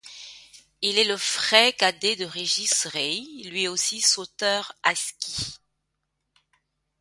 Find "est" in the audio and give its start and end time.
0.97-1.03